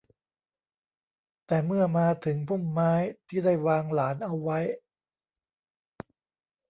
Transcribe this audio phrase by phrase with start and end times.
[1.47, 2.93] แต่เมื่อมาถึงพุ่มไม้
[3.27, 4.59] ที่ได้วางหลานเอาไว้